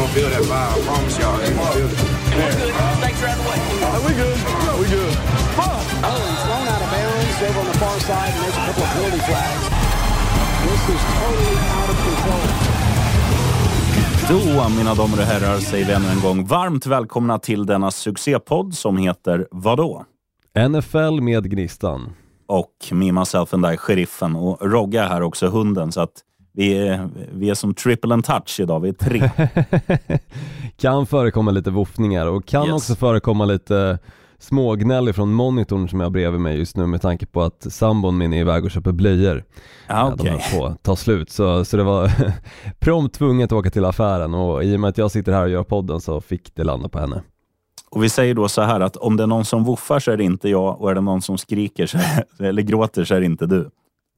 [0.00, 0.72] gonna feel that vibe.
[0.72, 1.98] I promise y'all, they gonna feel it.
[3.00, 3.58] Snakes are out of the way.
[3.94, 4.38] Are we good?
[4.80, 5.14] We good.
[5.58, 5.84] Fuck!
[6.08, 8.84] Oh, he's thrown out of bounds over on the far side, and there's a couple
[8.86, 9.64] of penalty flags.
[10.64, 12.46] This is totally out of control.
[14.28, 18.74] Då, mina damer och herrar, säger vi ännu en gång varmt välkomna till denna succépodd
[18.74, 20.04] som heter vadå?
[20.68, 22.12] NFL med Gnistan.
[22.46, 25.92] Och Me, Myself and I, Sheriffen och Rogga är här också, hunden.
[25.92, 26.12] Så att
[26.60, 29.30] vi är, vi är som triple and touch idag, vi är tre.
[30.76, 32.72] kan förekomma lite voffningar och kan Yes.
[32.74, 33.98] också förekomma lite
[34.38, 38.18] smågnäll från monitorn som jag har bredvid mig just nu med tanke på att sambon
[38.18, 39.44] min är iväg och köper blöjor.
[39.88, 40.30] Ja, De okej.
[40.30, 42.10] höll på att ta slut så, så det var
[42.78, 45.50] prompt tvunget att åka till affären och i och med att jag sitter här och
[45.50, 47.22] gör podden så fick det landa på henne.
[47.90, 50.16] Och vi säger då så här att om det är någon som woffar så är
[50.16, 51.98] det inte jag och är det någon som skriker så
[52.44, 53.70] eller gråter så är det inte du.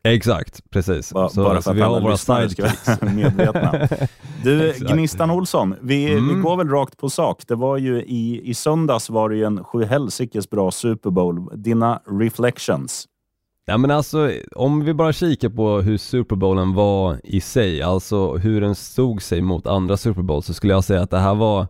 [0.04, 1.12] Exakt, precis.
[1.12, 2.88] Ba- så, bara för så att vi har våra sidekicks.
[3.00, 3.88] medvetna.
[4.44, 4.72] Du.
[4.78, 6.42] Gnistan Olsson, vi, vi Mm.
[6.42, 7.42] går väl rakt på sak.
[7.46, 11.48] Det var ju i, i söndags var det ju en sjuhelsikes bra Super Bowl.
[11.62, 13.08] Dina reflections.
[13.66, 18.36] Ja men alltså, om vi bara kikar på hur Super Bowlen var i sig, alltså
[18.36, 21.34] hur den stod sig mot andra Super Bowls, så skulle jag säga att det här
[21.34, 21.66] var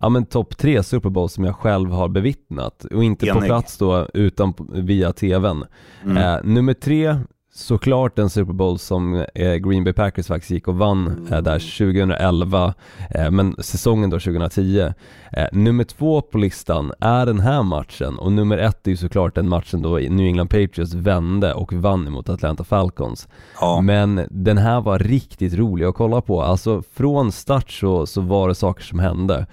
[0.00, 3.48] Ja men topp tre Super Bowls som jag själv har bevittnat och inte på Enig.
[3.48, 5.64] plats då utan på, via tvn.
[6.04, 6.16] Mm.
[6.16, 7.16] Eh, nummer tre,
[7.58, 11.58] såklart den Super Bowl som eh, Green Bay Packers faktiskt gick och vann eh, där
[11.58, 12.74] 2011,
[13.10, 14.92] eh, men säsongen då 2010.
[15.32, 19.34] Eh, nummer två på listan är den här matchen och nummer ett är ju såklart
[19.34, 23.28] den matchen då New England Patriots vände och vann mot Atlanta Falcons.
[23.60, 23.80] Ja.
[23.80, 28.48] Men den här var riktigt rolig att kolla på, alltså från start så, så var
[28.48, 29.46] det saker som hände.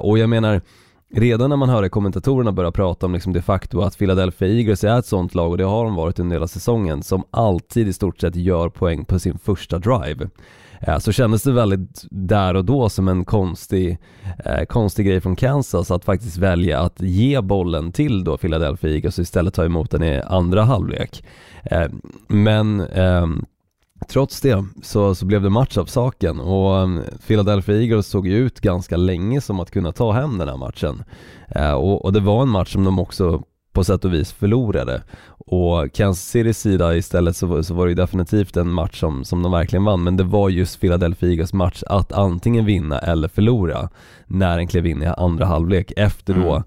[0.00, 0.60] Och jag menar,
[1.14, 4.98] Redan när man hörde kommentatorerna börja prata om liksom de facto att Philadelphia Eagles är
[4.98, 8.20] ett sånt lag och det har de varit under hela säsongen som alltid i stort
[8.20, 10.28] sett gör poäng på sin första drive.
[10.80, 13.98] Eh, så kändes det väldigt där och då som en konstig,
[14.44, 19.18] eh, konstig grej från Kansas att faktiskt välja att ge bollen till då Philadelphia Eagles
[19.18, 21.24] och istället ta emot den i andra halvlek.
[21.64, 21.88] Eh,
[22.28, 23.44] Men ehm,
[24.08, 28.36] Trots det så, så blev det match av saken och um, Philadelphia Eagles såg ju
[28.36, 31.02] ut ganska länge som att kunna ta hem den här matchen.
[31.48, 33.42] Eh, och, och det var en match som de också
[33.72, 35.02] på sätt och vis förlorade.
[35.46, 39.24] Och Kansas Citys sida istället så, var- så var det ju definitivt en match som,
[39.24, 43.28] som de verkligen vann, men det var just Philadelphia Eagles match att antingen vinna eller
[43.28, 43.88] förlora
[44.26, 46.62] när den klev in i andra halvlek efter då Mm.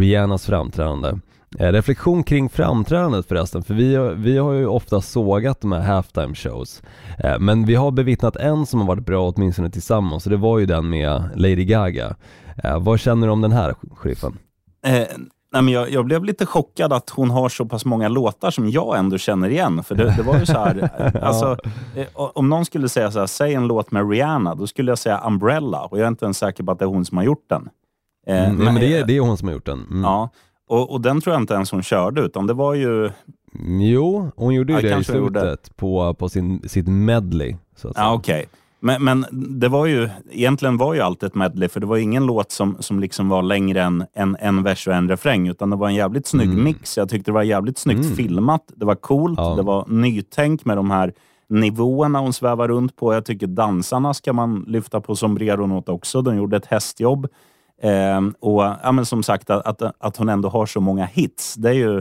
[0.00, 1.12] Rihannas framträdande.
[1.58, 5.80] Eh, reflektion kring framträdandet förresten, för vi, har- vi har ju ofta sågat de här
[5.80, 6.82] halftime shows.
[7.18, 10.58] Eh, men vi har bevittnat en som har varit bra åtminstone tillsammans och det var
[10.58, 12.14] ju den med Lady Gaga.
[12.64, 14.38] Eh, vad känner du om den här, sheriffen?
[14.86, 14.92] Eh,
[15.52, 18.70] nej men jag, jag blev lite chockad att hon har så pass många låtar som
[18.70, 19.82] jag ändå känner igen.
[19.84, 21.56] För det, det var ju så här, eh, alltså,
[21.96, 24.98] eh, om någon skulle säga så här, säg en låt med Rihanna, då skulle jag
[24.98, 25.80] säga Umbrella.
[25.80, 27.68] Och jag är inte ens säker på att det är hon som har gjort den.
[28.26, 29.84] Eh, Mm, nej, men det är, det är hon som har gjort den.
[29.90, 30.02] Mm.
[30.02, 30.30] Ja,
[30.68, 33.10] och, och den tror jag inte ens hon körde, utan det var ju...
[33.68, 35.40] Jo, hon gjorde ju Ja, det i gjorde.
[35.40, 37.56] slutet på, på sin, sitt medley.
[37.76, 37.94] Så att.
[37.96, 38.46] Ja, okej.
[38.80, 39.26] Men, men
[39.60, 42.76] det var ju, egentligen var ju allt ett medley, för det var ingen låt som,
[42.80, 45.94] som liksom var längre än en, en vers och en refräng, utan det var en
[45.94, 46.64] jävligt snygg Mm.
[46.64, 46.96] mix.
[46.96, 48.16] Jag tyckte det var jävligt snyggt Mm.
[48.16, 48.62] filmat.
[48.76, 49.54] Det var coolt, Ja.
[49.54, 51.12] det var nytänk med de här
[51.48, 53.14] nivåerna hon svävar runt på.
[53.14, 56.22] Jag tycker dansarna ska man lyfta på sombreron åt också.
[56.22, 57.28] De gjorde ett hästjobb.
[57.82, 61.54] Ehm, och ja, men som sagt, att, att, att hon ändå har så många hits,
[61.54, 61.98] det är ju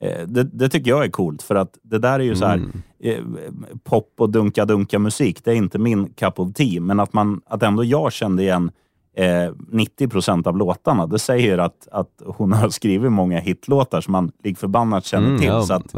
[0.00, 2.54] eh, det, det tycker jag är coolt, för att det där är ju så här
[2.54, 2.82] Mm.
[3.02, 3.44] eh,
[3.84, 5.44] pop och dunka-dunka musik.
[5.44, 8.70] Det är inte min cup of tea, men att, man, att ändå jag kände igen
[9.16, 14.12] eh, 90 procent av låtarna, det säger att, att hon har skrivit många hitlåtar som
[14.12, 15.48] man lik förbannat känner Mm, till.
[15.48, 15.94] ja, Så att,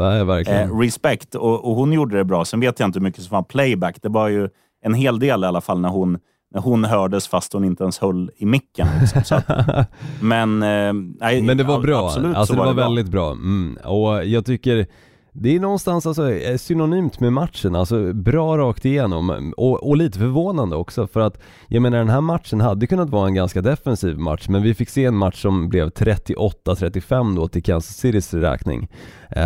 [0.61, 1.35] eh, respect.
[1.35, 2.45] Och, och hon gjorde det bra.
[2.45, 4.01] Sen vet jag inte hur mycket som var playback.
[4.01, 4.49] Det var ju
[4.81, 6.17] en hel del i alla fall när hon,
[6.53, 8.87] hon hördes fast hon inte ens höll i micken.
[9.01, 9.23] Liksom.
[9.23, 9.41] Så
[10.21, 12.83] men, eh, nej, Men det var bra, Absolut alltså så det var, bra.
[12.83, 13.31] väldigt bra.
[13.31, 13.77] Mm.
[13.83, 14.87] Och jag tycker
[15.35, 20.19] det är någonstans alltså eh, synonymt med matchen, alltså bra rakt igenom och, och lite
[20.19, 24.17] förvånande också för att jag menar den här matchen hade kunnat vara en ganska defensiv
[24.17, 28.89] match men vi fick se en match som blev 38-35 då till Kansas Citys räkning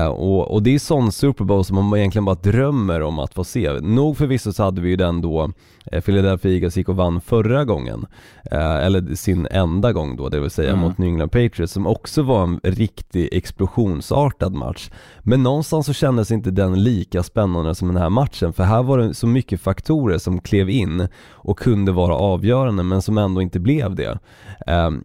[0.09, 3.43] och, och det är sån Super Bowl som man egentligen bara drömmer om att få
[3.43, 3.79] se.
[3.81, 5.51] Nog förvisso så hade vi ju den då
[5.91, 8.05] eh, Philadelphia Eagles gick och vann förra gången
[8.51, 10.81] eh, eller sin enda gång då, det vill säga Mm.
[10.81, 14.89] mot New England Patriots som också var en riktig explosionsartad match.
[15.19, 18.97] Men någonstans så kändes inte den lika spännande som den här matchen för här var
[18.97, 23.59] det så mycket faktorer som klev in och kunde vara avgörande men som ändå inte
[23.59, 24.19] blev det.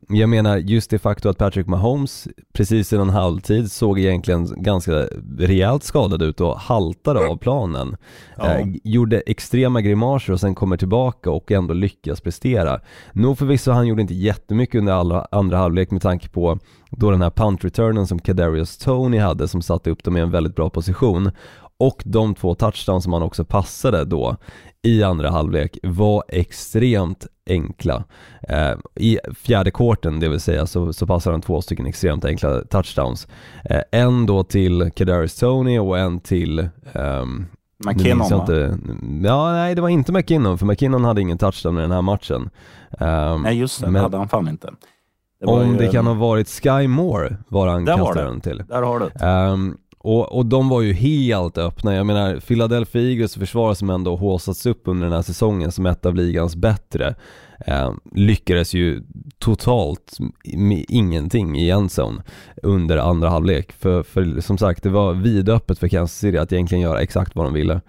[0.08, 5.06] Jag menar just det faktum att Patrick Mahomes precis innan halvtid såg egentligen ganska
[5.38, 7.96] rejält skadad ut och haltade av planen.
[8.36, 8.44] Ja.
[8.44, 12.80] Ehm, gjorde extrema grimaser och sen kommer tillbaka och ändå lyckas prestera.
[13.12, 16.58] Nog förvisso han gjorde inte jättemycket under alla, andra halvlek med tanke på
[16.90, 20.56] då den här punt-returnen som Kadarius Tony hade som satte upp dem i en väldigt
[20.56, 21.30] bra position
[21.82, 24.36] och de två touchdowns som han också passade då
[24.82, 28.04] i andra halvlek var extremt enkla.
[28.48, 32.60] Eh, I fjärde korten, det vill säga, så, så passade han två stycken extremt enkla
[32.60, 33.28] touchdowns.
[33.64, 37.46] Eh, en då till Kadarius Tony och en till ehm,
[37.86, 38.36] McKinnon va?
[38.40, 38.78] inte,
[39.28, 42.50] ja nej det var inte McKinnon för McKinnon hade ingen touchdown i den här matchen.
[42.98, 44.70] Ehm, Nej just det, men hade han fan inte.
[45.40, 48.64] Det om ju det kan ha varit Sky Moore var han kastade den till.
[48.68, 49.26] Där har du det.
[49.26, 51.94] Ehm, och, och de var ju helt öppna.
[51.94, 56.06] Jag menar, Philadelphia Eagles försvar som ändå håsats upp under den här säsongen som ett
[56.06, 57.14] av ligans bättre
[57.66, 59.02] ehm, lyckades ju
[59.38, 60.18] totalt
[60.56, 62.22] med ingenting i endzone
[62.62, 63.72] under andra halvlek.
[63.72, 67.46] För, för som sagt, det var vidöppet för Kansas City att egentligen göra exakt vad
[67.46, 67.80] de ville.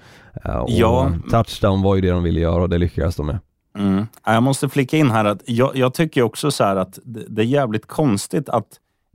[0.44, 1.12] Ehm, och Ja.
[1.32, 3.40] touchdown var ju det de ville göra och det lyckades de med.
[3.78, 4.08] Mm.
[4.26, 7.42] Ja, Jag måste flika in här att jag, jag tycker också så att det, det
[7.42, 8.68] är jävligt konstigt att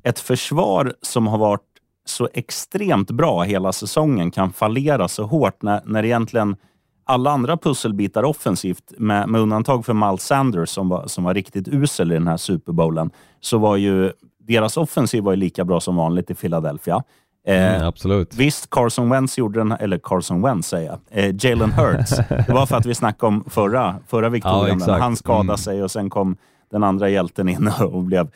[0.02, 1.60] ett försvar som har varit
[2.08, 6.56] så extremt bra hela säsongen kan fallera så hårt när, när egentligen
[7.04, 11.68] alla andra pusselbitar offensivt, med, med undantag för Miles Sanders som var, som var riktigt
[11.68, 13.10] usel i den här Superbowlen,
[13.40, 17.02] så var ju deras offensiv var ju lika bra som vanligt i Philadelphia.
[17.46, 18.34] Eh, Mm, absolut.
[18.34, 22.10] Visst, Carson Wentz gjorde den, eller Carson Wentz säger jag, eh, Jalen Hurts.
[22.28, 24.76] Det var för att vi snackade om förra, förra Victorian.
[24.76, 25.00] exakt.
[25.02, 25.56] han skadade Mm.
[25.58, 26.36] sig och sen kom
[26.70, 28.28] den andra hjälten in och blev,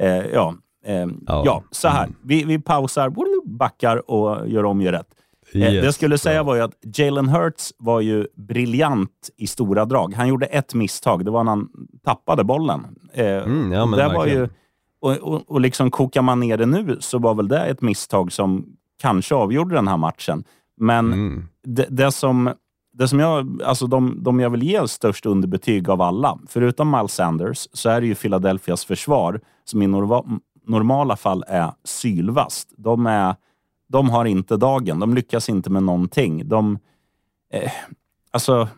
[0.00, 0.54] eh, ja,
[0.88, 1.42] eh, ja.
[1.44, 1.62] Ja.
[1.70, 2.08] så här.
[2.22, 3.12] Vi, vi pausar,
[3.44, 5.06] backar och gör om, gör rätt.
[5.52, 9.46] Eh, det Yes, jag skulle säga var ju att Jalen Hurts var ju briljant i
[9.46, 10.14] stora drag.
[10.14, 11.68] Han gjorde ett misstag, det var när han
[12.04, 12.86] tappade bollen.
[13.12, 14.48] Eh, Mm, ja, det var ju,
[15.00, 18.32] och, och, och liksom kokar man ner det nu så var väl det ett misstag
[18.32, 18.66] som
[19.00, 20.44] kanske avgjorde den här matchen.
[20.76, 21.48] Men Mm.
[21.64, 22.50] det, det som,
[22.92, 27.12] det som jag, alltså de, de jag vill ge störst underbetyg av alla, förutom Miles
[27.14, 30.24] Sanders, så är det ju Philadelphias försvar som i norva,
[30.68, 32.72] normala fall är sylvast.
[32.76, 33.34] De, är,
[33.88, 35.00] de har inte dagen.
[35.00, 36.48] De lyckas inte med någonting.
[36.48, 36.78] De,
[37.52, 37.72] eh,
[38.30, 38.68] alltså,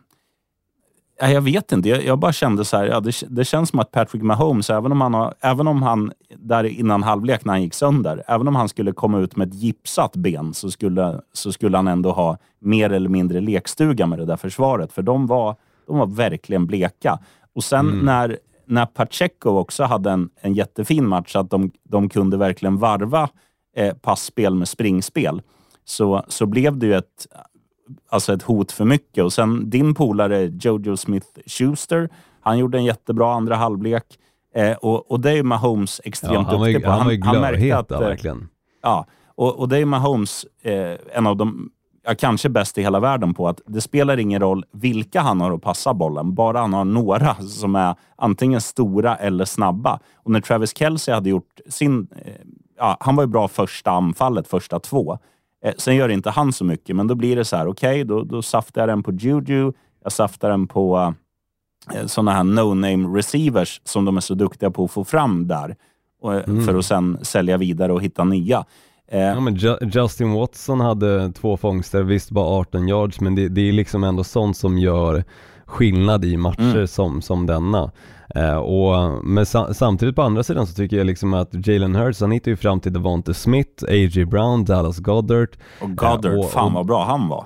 [1.20, 1.88] ja, jag vet inte.
[1.88, 4.92] Jag, jag bara kände så här, ja, det, det känns som att Patrick Mahomes, även
[4.92, 8.56] om han, har, även om han där innan halvlek när han gick sönder, även om
[8.56, 12.38] han skulle komma ut med ett gipsat ben så skulle, så skulle han ändå ha
[12.58, 14.92] mer eller mindre lekstuga med det där försvaret.
[14.92, 15.56] För de var,
[15.87, 17.19] de var verkligen bleka.
[17.54, 18.38] Och sen när,
[18.70, 23.28] när Pacheco också hade en, en jättefin match, att de, de kunde verkligen varva
[23.76, 25.43] eh, passspel med springspel,
[25.84, 27.26] så, så blev det ju ett,
[28.08, 29.25] alltså ett hot för mycket.
[29.25, 32.08] Och sen din polare Jojo Smith-Schuster,
[32.40, 34.05] han gjorde en jättebra andra halvlek.
[34.55, 36.90] Eh, och, och det är ju Mahomes Ja, extremt han var ju, duktig på.
[36.90, 38.49] han var ju glödhet att, där eh, verkligen.
[38.82, 41.70] Ja, och, och det är Mahomes eh, en av de,
[42.02, 45.52] ja, kanske bäst i hela världen på att det spelar ingen roll vilka han har
[45.52, 50.00] att passa bollen, bara han har några som är antingen stora eller snabba.
[50.17, 52.32] Och när Travis Kelce hade gjort sin, eh,
[52.79, 55.19] ja, han var ju bra första anfallet, första två.
[55.64, 58.23] Eh, sen gör inte han så mycket, men då blir det så här, okej, då,
[58.23, 61.14] då saftar jag den på Juju, jag saftar den på
[61.94, 65.76] eh, sådana här no-name receivers som de är så duktiga på att få fram där.
[66.25, 68.64] Eh, För att sen sälja vidare och hitta nya.
[69.12, 73.49] Eh, Ja men Ju- Justin Watson hade två fångster, visst bara 18 yards men det,
[73.49, 75.25] det är liksom ändå sånt som gör
[75.66, 76.87] skillnad i matcher Mm.
[76.87, 77.90] som, som denna.
[78.35, 82.20] Eh, och, men sa, samtidigt på andra sidan så tycker jag liksom att Jalen Hurts
[82.20, 84.25] han hittar ju fram till Devonte Smith, A.J.
[84.25, 85.49] Brown, Dallas Goddard.
[85.80, 87.44] och Goddard, och- fan vad bra han var.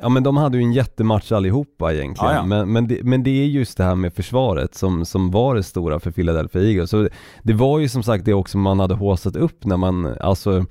[0.00, 2.32] Ja men de hade ju en jättematch allihopa egentligen.
[2.34, 2.44] Ja, ja.
[2.46, 5.62] Men, men, det, men det är just det här med försvaret som, som var det
[5.62, 6.90] stora för Philadelphia Eagles.
[6.90, 7.08] Så
[7.42, 10.64] det var ju som sagt det också man hade håsat upp när man, alltså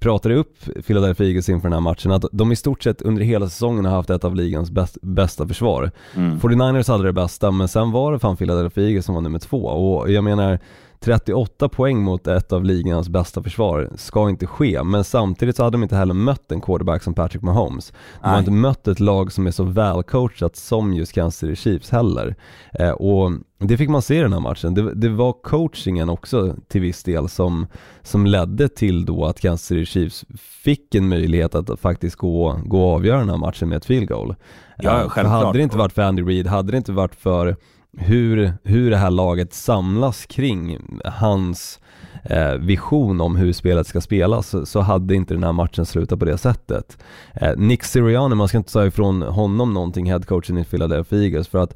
[0.00, 0.54] pratade upp
[0.86, 3.92] Philadelphia Eagles inför den här matchen, att de i stort sett under hela säsongen har
[3.92, 5.90] haft ett av ligans bäst, bästa försvar.
[6.16, 6.38] Mm.
[6.38, 9.66] 49ers hade det bästa, men sen var det fan Philadelphia Eagles som var nummer två.
[9.66, 10.58] Och jag menar,
[11.04, 15.74] 38 poäng mot ett av ligans bästa försvar ska inte ske, men samtidigt så hade
[15.74, 17.92] de inte heller mött en quarterback som Patrick Mahomes.
[18.22, 21.90] De har inte mött ett lag som är så välcoachat som just Kansas City Chiefs
[21.90, 22.36] heller.
[22.72, 24.74] Eh, och det fick man se i den här matchen.
[24.74, 27.66] Det, det var coachingen också till viss del som,
[28.02, 32.82] som ledde till då att Kansas City Chiefs fick en möjlighet att faktiskt gå, gå
[32.84, 34.34] och avgöra den här matchen med ett field goal.
[34.76, 35.44] Ja, Eh, självklart.
[35.44, 37.56] hade det inte varit för Andy Reid, hade det inte varit för
[37.98, 41.80] hur, hur det här laget samlas kring hans
[42.24, 46.18] eh, vision om hur spelet ska spelas så, så, hade inte den här matchen slutat
[46.18, 46.98] på det sättet.
[47.34, 51.58] Eh, Nick Sirianni, man ska inte säga ifrån honom någonting, headcoachen i Philadelphia Eagles, för
[51.58, 51.74] att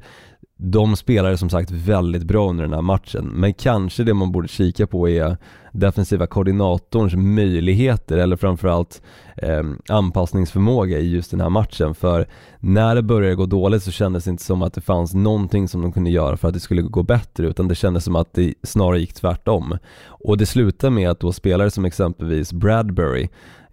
[0.57, 4.47] de spelade som sagt väldigt bra under den här matchen, men kanske det man borde
[4.47, 5.37] kika på är
[5.71, 9.01] defensiva koordinatorns möjligheter eller framförallt
[9.37, 11.95] eh, anpassningsförmåga i just den här matchen.
[11.95, 12.27] För
[12.59, 15.81] när det började gå dåligt så kändes det inte som att det fanns någonting som
[15.81, 18.53] de kunde göra för att det skulle gå bättre utan det kändes som att det
[18.63, 19.77] snarare gick tvärtom.
[20.05, 23.27] Och det slutade med att då spelare som exempelvis Bradbury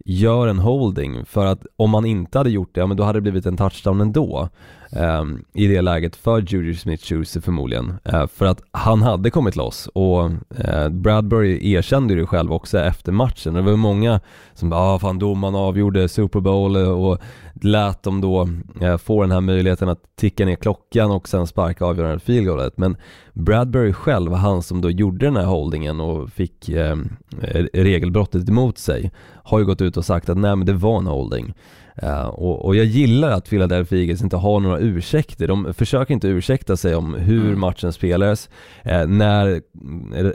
[0.04, 3.16] gör en holding för att om man inte hade gjort det, ja men då hade
[3.16, 4.48] det blivit en touchdown ändå
[4.92, 7.94] eh, i det läget för Judy Smith-Schuster förmodligen.
[8.04, 10.30] eh, för att han hade kommit loss och
[10.64, 13.54] eh, Bradbury erkände det själv också efter matchen.
[13.54, 14.20] Det var många
[14.54, 17.18] som bara, ah, fan domaren avgjorde Super Bowl eh, och
[17.62, 18.48] lät dem då
[18.80, 22.78] eh, få den här möjligheten att ticka ner klockan och sen sparka avgörande field goalet.
[22.78, 22.96] Men
[23.32, 26.98] Bradbury själv, han som då gjorde den här holdingen och fick eh,
[27.42, 29.12] eh, regelbrottet emot sig,
[29.44, 31.54] har ju gått ut och sagt att nej men det var en holding.
[32.02, 35.48] Uh, och, och, jag gillar att Philadelphia Eagles inte har några ursäkter.
[35.48, 37.60] De försöker inte ursäkta sig om hur mm.
[37.60, 38.50] matchen spelades.
[38.86, 39.62] Uh, när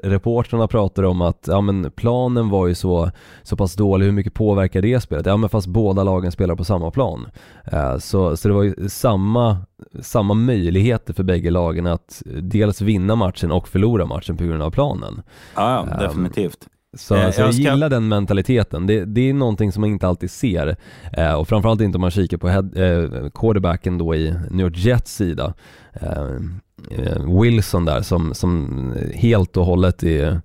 [0.08, 3.12] reportrarna pratar om att ja, men planen var ju så,
[3.44, 5.26] så pass dålig, hur mycket påverkar det spelet?
[5.26, 7.28] Ja men fast båda lagen spelar på samma plan.
[7.74, 9.58] Uh, så, så det var ju samma,
[10.02, 14.72] samma möjligheter för bägge lagen att dels vinna matchen och förlora matchen på grund av
[14.72, 15.22] planen.
[15.56, 16.68] Ja, ja definitivt.
[16.98, 17.64] Så, eh, så jag, jag ska...
[17.64, 18.88] gillar den mentaliteten.
[18.88, 20.76] Det, det, är någonting som man inte alltid ser.
[21.14, 24.78] Eh, och framförallt inte om man kikar på head, eh, quarterbacken då i New York
[24.78, 25.54] Jets sida.
[25.94, 26.24] Eh,
[26.92, 30.42] eh Wilson där som, som helt och hållet är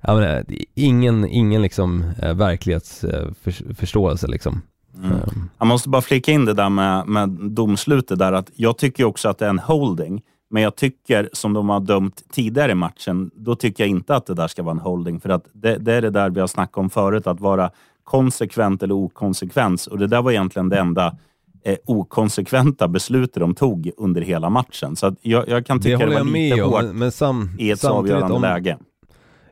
[0.00, 4.62] ja, men, ingen, ingen liksom eh, verklighetsförståelse liksom.
[5.04, 5.48] Mm.
[5.58, 9.28] Jag måste bara flika in det där med, med domslutet där att jag tycker också
[9.28, 10.22] att det är en holding.
[10.48, 14.26] Men jag tycker, som de har dömt tidigare i matchen, då tycker jag inte att
[14.26, 15.20] det där ska vara en holding.
[15.20, 17.70] För att det, det är det där vi har snackat om förut, att vara
[18.04, 19.86] konsekvent eller okonsekvent.
[19.86, 21.16] Och det där var egentligen det enda
[21.64, 24.96] eh, okonsekventa beslutet de tog under hela matchen.
[24.96, 27.84] Så jag, jag, kan tycka det, det var lite hårt om, men sam, i ett
[27.84, 28.78] avgörande om, läge.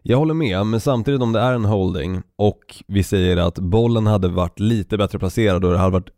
[0.03, 4.07] Jag håller med, men samtidigt om det är en holding och vi säger att bollen
[4.07, 6.11] hade varit lite bättre placerad och det hade varit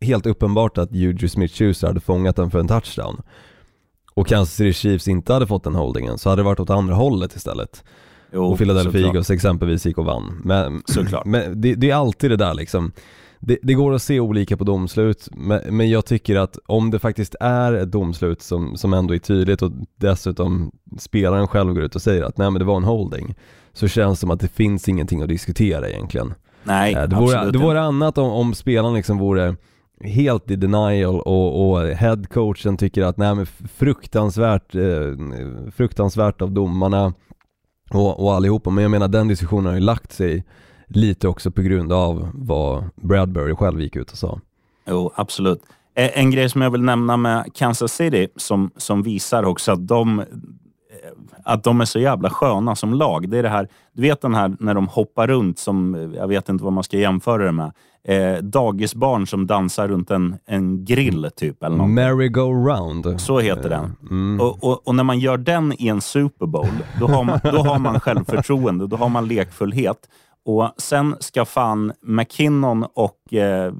[0.00, 3.22] helt uppenbart att Juju Smith-Schuster hade fångat den för en touchdown
[4.20, 6.94] och Kansas City Chiefs inte hade fått den holdingen så hade det varit åt andra
[6.94, 7.84] hållet istället.
[8.32, 10.40] Jo, och Philadelphia Eagles exempelvis gick och vann.
[10.44, 11.24] Men, såklart.
[11.24, 12.92] men det, det, är alltid det där liksom.
[13.38, 16.98] Det, det, går att se olika på domslut, men, men, jag tycker att om det
[16.98, 21.94] faktiskt är ett domslut som, som ändå är tydligt och dessutom spelaren själv går ut
[21.94, 23.34] och säger att nej men det var en holding,
[23.72, 26.34] så känns det som att det finns ingenting att diskutera egentligen.
[26.64, 29.56] Nej, eh, det vore, det vore annat om, om spelaren liksom vore
[30.00, 37.14] helt i denial och, och headcoachen tycker att nej men fruktansvärt, eh, fruktansvärt av domarna
[37.90, 38.70] och, och allihopa.
[38.70, 40.44] Men jag menar den diskussionen har ju lagt sig
[40.86, 44.40] lite också på grund av vad Bradbury själv gick ut och sa.
[44.86, 45.62] Jo, absolut.
[45.94, 49.88] Eh, en grej som jag vill nämna med Kansas City som, som visar också att
[49.88, 50.24] de,
[51.44, 53.28] att de är så jävla sköna som lag.
[53.28, 56.48] Det är det här, du vet den här när de hoppar runt som, jag vet
[56.48, 57.72] inte vad man ska jämföra det med
[58.04, 61.62] eh, dagisbarn som dansar runt en, en grill typ.
[61.62, 63.20] Eller Merry-go-round.
[63.20, 63.96] Så heter den.
[64.10, 64.40] Mm.
[64.40, 66.68] Och, och, och, när man gör den i en Super Bowl,
[67.00, 70.08] då har man, då har man självförtroende, då har man lekfullhet.
[70.44, 73.72] Och sen ska fan McKinnon och eh,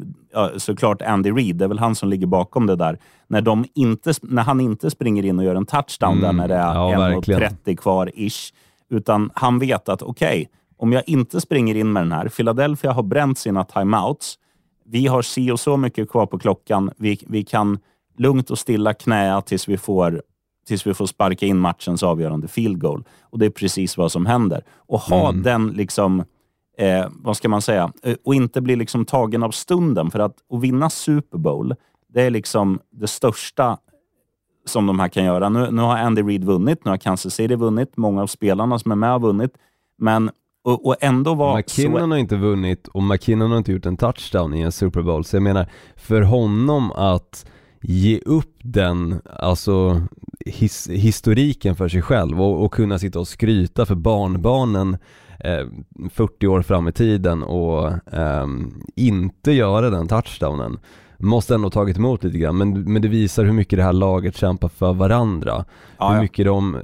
[0.56, 4.12] såklart Andy Reid, det är väl han som ligger bakom det där, när, de inte,
[4.22, 6.22] när han inte springer in och gör en touchdown mm.
[6.22, 8.52] där när det är ja, 1.30 kvar ish,
[8.90, 12.92] utan han vet att okej, okay, om jag inte springer in med den här, Philadelphia
[12.92, 14.38] har bränt sina timeouts.
[14.84, 16.90] Vi har si och så mycket kvar på klockan.
[16.96, 17.78] Vi, vi kan
[18.18, 20.22] lugnt och stilla knäa tills vi får
[20.66, 23.04] tills vi får sparka in matchens avgörande field goal.
[23.20, 24.64] Och det är precis vad som händer.
[24.76, 25.42] Och ha mm.
[25.42, 26.24] den, liksom,
[26.80, 30.10] eh, vad ska man säga, eh, och inte bli liksom tagen av stunden.
[30.10, 31.74] För att, att vinna Super Bowl,
[32.08, 33.78] det är liksom det största
[34.66, 35.48] som de här kan göra.
[35.48, 38.92] Nu, nu har Andy Reid vunnit, nu har Kansas City vunnit, många av spelarna som
[38.92, 39.52] är med har vunnit.
[39.98, 40.30] Men
[40.64, 42.06] och, och ändå var McKinnon så...
[42.06, 45.24] har inte vunnit och McKinnon har inte gjort en touchdown i en Super Bowl.
[45.24, 47.46] Så jag menar, för honom att
[47.82, 50.02] ge upp den, alltså
[50.46, 54.98] his, historiken för sig själv och, och, kunna sitta och skryta för barnbarnen
[55.44, 55.66] Eh,
[56.10, 58.46] 40 år fram i tiden och eh,
[58.96, 60.78] inte göra den touchdownen
[61.26, 64.36] måste ändå tagit emot lite grann, men, men det visar hur mycket det här laget
[64.36, 65.64] kämpar för varandra.
[65.98, 66.76] Ja, hur mycket de,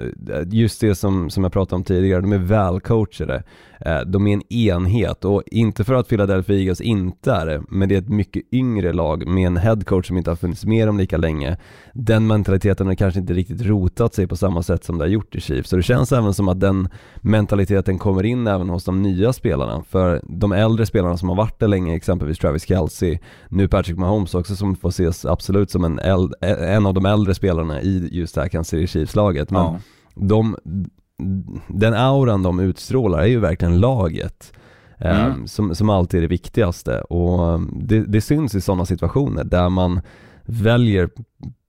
[0.47, 3.43] just det som, som jag pratade om tidigare, de är välcoachade.
[3.81, 7.89] Eh, De är en enhet och inte för att Philadelphia Eagles inte är det, men
[7.89, 10.99] det är ett mycket yngre lag med en headcoach som inte har funnits med dem
[10.99, 11.57] lika länge.
[11.93, 15.35] Den mentaliteten har kanske inte riktigt rotat sig på samma sätt som det har gjort
[15.35, 15.71] i Chiefs.
[15.71, 16.89] Så det känns även som att den
[17.21, 19.83] mentaliteten kommer in även hos de nya spelarna.
[19.89, 24.26] För de äldre spelarna som har varit där länge, exempelvis Travis Kelce, nu Patrick Mahomes
[24.35, 28.35] också som får ses absolut som en, eld, en av de äldre spelarna i just
[28.35, 29.51] det här Kansas Chiefs-laget.
[29.51, 29.79] Men Ja.
[30.15, 30.57] de,
[31.69, 34.53] den auran de utstrålar är ju verkligen laget.
[34.99, 35.47] eh, Mm.
[35.47, 39.69] som, som alltid är det viktigaste och eh, det, det syns i sådana situationer där
[39.69, 40.01] man
[40.45, 41.09] väljer,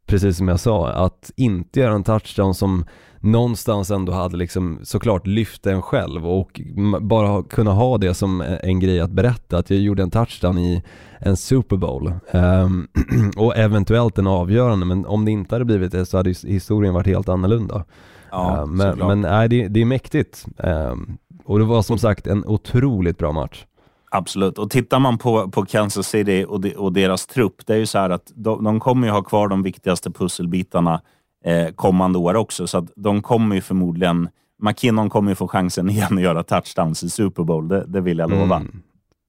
[0.07, 2.85] precis som jag sa, att inte göra en touchdown som
[3.19, 6.61] någonstans ändå hade liksom såklart lyft en själv och
[7.01, 10.57] bara kunna ha det som en- en grej att berätta att jag gjorde en touchdown
[10.57, 10.83] i
[11.19, 12.87] en Super Bowl Ehm,
[13.37, 17.07] och eventuellt en avgörande men om det inte hade blivit det så hade historien varit
[17.07, 17.83] helt annorlunda.
[18.31, 19.07] Ja, Eh, men såklart.
[19.07, 20.45] men nej, det, det är mäktigt.
[20.57, 23.65] Ehm, och det var som sagt en otroligt bra match.
[24.11, 24.57] Absolut.
[24.57, 27.85] Och tittar man på, på Kansas City och, de, och deras trupp, det är ju
[27.85, 31.01] så här att de, de kommer ju ha kvar de viktigaste pusselbitarna
[31.45, 32.67] eh, kommande år också.
[32.67, 34.29] Så att de kommer ju förmodligen...
[34.61, 38.17] McKinnon kommer ju få chansen igen att göra touchdowns i Super Bowl, det, det vill
[38.17, 38.55] jag lova.
[38.55, 38.81] Mm.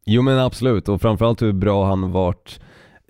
[0.06, 2.60] Jo men absolut, och framförallt hur bra han varit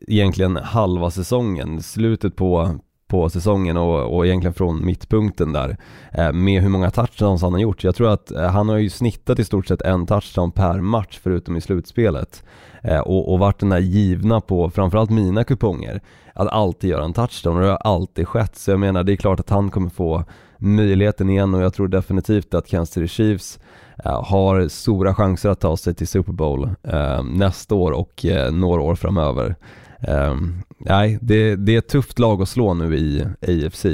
[0.06, 5.76] egentligen halva säsongen, slutet på, på säsongen och, och egentligen från mittpunkten där
[6.12, 7.84] eh, med hur många touchdowns han har gjort.
[7.84, 11.20] Jag tror att eh, han har ju snittat i stort sett en touchdown per match
[11.22, 12.44] förutom i slutspelet
[12.82, 16.00] eh, och, och varit den där givna på framförallt mina kuponger
[16.34, 19.16] att alltid göra en touchdown och det har alltid skett så jag menar det är
[19.16, 20.24] klart att han kommer få
[20.58, 23.58] möjligheten igen och jag tror definitivt att Kansas City Chiefs
[24.04, 28.82] har stora chanser att ta sig till Super Bowl eh, nästa år och eh, några
[28.82, 29.56] år framöver.
[30.00, 30.36] Eh,
[30.78, 33.24] nej, det, det är ett tufft lag att slå nu i
[33.66, 33.84] AFC.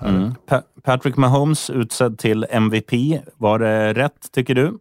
[0.00, 0.34] Mm.
[0.46, 2.92] Pa- Patrick Mahomes utsedd till MVP.
[3.36, 4.78] Var det rätt, tycker du?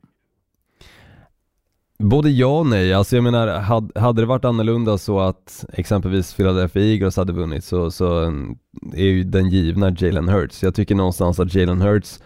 [2.04, 6.34] Både ja och nej, alltså jag menar hade, hade det varit annorlunda så att exempelvis
[6.34, 8.58] Philadelphia Eagles hade vunnit så, så mm,
[8.94, 10.64] är ju den givna Jalen Hurts.
[10.64, 12.20] Jag tycker någonstans att Jalen Hurts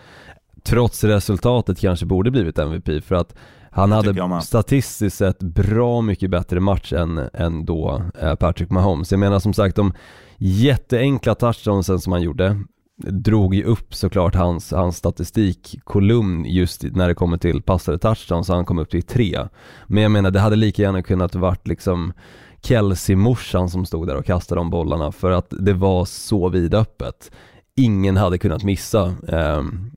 [0.64, 3.36] trots resultatet kanske borde blivit MVP för att
[3.74, 9.12] han hade statistiskt sett bra mycket bättre match än, än då eh, Patrick Mahomes.
[9.12, 9.94] Jag menar som sagt de
[10.38, 12.58] jätteenkla touchdownsen som han gjorde
[12.98, 18.54] drog ju upp såklart hans, hans statistikkolumn just när det kommer till passade touchdowns så
[18.54, 19.48] han kom upp till tre.
[19.88, 22.14] Men jag menar det hade lika gärna kunnat varit liksom
[22.62, 27.32] Kelsey-morsan som stod där och kastade de bollarna för att det var så vidöppet.
[27.76, 29.92] Ingen hade kunnat missa ehm,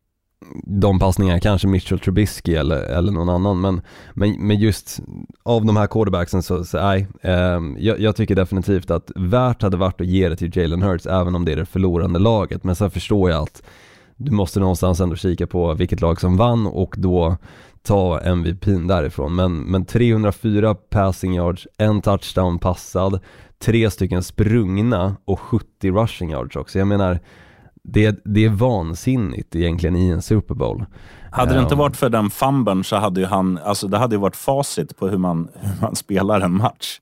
[0.65, 3.81] de passningarna, kanske Mitchell Trubisky eller, eller någon annan men,
[4.15, 5.01] men, men just
[5.43, 9.77] av de här quarterbacksen så, så nej, eh, jag, jag tycker definitivt att värt hade
[9.77, 12.77] varit att ge det till Jalen Hurts även om det är det förlorande laget men
[12.77, 13.63] sen förstår jag att
[14.17, 17.37] du måste någonstans ändå kika på vilket lag som vann och då
[17.83, 23.21] ta MVPn därifrån men, men 304 passing yards, en touchdown passad,
[23.59, 26.79] tre stycken sprungna och 70 rushing yards också.
[26.79, 27.21] Jag menar
[27.89, 30.85] det, det är vansinnigt egentligen i en Super Bowl.
[31.31, 34.15] Hade det inte Ehm, varit för den fumben så hade ju han, alltså det hade
[34.15, 37.01] ju varit facit på hur man, hur man spelar en match.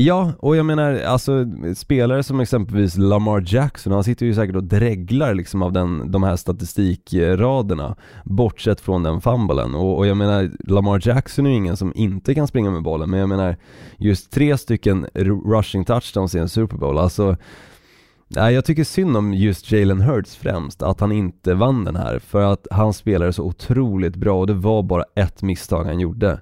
[0.00, 1.44] Ja, och jag menar alltså
[1.76, 6.22] spelare som exempelvis Lamar Jackson, han sitter ju säkert och dreglar liksom av den, de
[6.22, 11.76] här statistikraderna bortsett från den fumblen och, och jag menar Lamar Jackson är ju ingen
[11.76, 13.56] som inte kan springa med bollen men jag menar
[13.96, 17.36] just tre stycken ru- rushing touchdowns i en Super Bowl, alltså
[18.30, 22.18] Nej, jag tycker synd om just Jalen Hurts främst, att han inte vann den här
[22.18, 26.40] för att han spelade så otroligt bra och det var bara ett misstag han gjorde.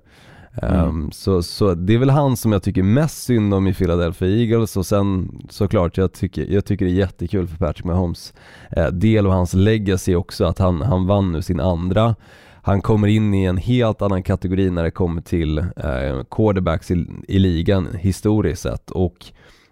[0.62, 4.29] Ehm, så, så det är väl han som jag tycker mest synd om i Philadelphia
[4.29, 8.35] Eagles och sen såklart jag tycker, jag tycker det är jättekul för Patrick Mahomes
[8.70, 12.14] eh, del och hans legacy också att han, han vann nu sin andra.
[12.62, 17.07] Han kommer in i en helt annan kategori när det kommer till eh, quarterbacks i,
[17.29, 19.27] i ligan historiskt sett och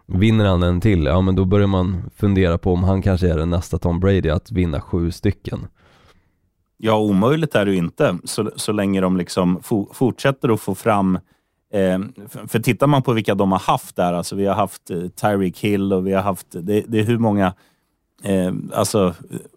[0.07, 3.37] Vinner han en till, ja men då börjar man fundera på om han kanske är
[3.37, 5.67] den nästa Tom Brady att vinna sju stycken.
[6.77, 10.75] Ja, omöjligt är det ju inte, så, så länge de liksom fo, fortsätter att få
[10.75, 11.14] fram...
[11.73, 14.90] Eh, för, för tittar man på vilka de har haft där, alltså vi har haft
[14.90, 16.47] eh, Tyreek Hill och vi har haft...
[16.51, 17.55] Det, det är hur många...
[18.23, 19.14] Eh, alltså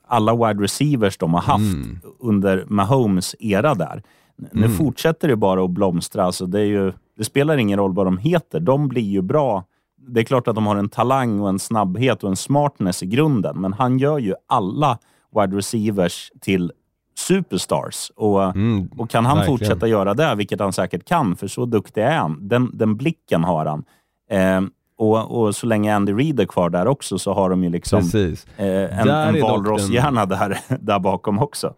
[0.07, 1.99] alla wide receivers de har haft Mm.
[2.19, 4.03] under Mahomes era där.
[4.41, 6.23] N- Nu fortsätter det bara att blomstra.
[6.23, 8.59] Alltså det, ju, det spelar ingen roll vad de heter.
[8.59, 9.63] De blir ju bra.
[10.07, 13.05] Det är klart att de har en talang och en snabbhet och en smartness i
[13.05, 14.97] grunden, men han gör ju alla
[15.35, 16.71] wide receivers till
[17.17, 18.11] superstars.
[18.15, 19.57] Och, Mm, och kan han verkligen.
[19.59, 23.43] fortsätta göra det, vilket han säkert kan, för så duktig är han, den, den blicken
[23.43, 23.83] har han.
[24.29, 24.61] Eh,
[24.97, 27.99] och, och så länge Andy Reid är kvar där också så har de ju liksom
[28.57, 31.73] eh, en, Där en valroshjärna där, där bakom också.